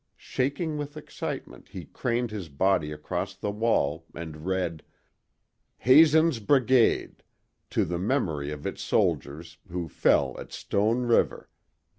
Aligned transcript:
Shaking 0.17 0.79
with 0.79 0.97
excitement, 0.97 1.69
he 1.69 1.85
craned 1.85 2.31
his 2.31 2.49
body 2.49 2.91
across 2.91 3.35
the 3.35 3.51
wall 3.51 4.07
and 4.15 4.47
read: 4.47 4.81
HAZEN'S 5.77 6.39
BRIGADE 6.39 7.21
to 7.69 7.85
The 7.85 7.99
Memory 7.99 8.49
of 8.49 8.65
Its 8.65 8.81
Soldiers 8.81 9.59
who 9.69 9.87
fell 9.87 10.39
at 10.39 10.51
Stone 10.51 11.01
River, 11.03 11.49
Dec. 11.51 11.89